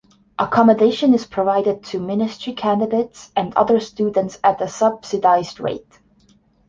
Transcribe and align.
Accommodation 0.39 1.13
is 1.13 1.27
provided 1.27 1.83
to 1.83 1.99
ministry 1.99 2.53
candidates 2.53 3.31
and 3.35 3.53
other 3.53 3.79
students 3.79 4.39
at 4.43 4.59
a 4.59 4.67
subsidised 4.67 5.59
rate. 5.59 5.99